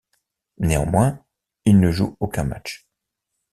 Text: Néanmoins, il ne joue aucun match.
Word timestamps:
Néanmoins, 0.57 1.23
il 1.65 1.79
ne 1.79 1.91
joue 1.91 2.17
aucun 2.19 2.43
match. 2.43 2.89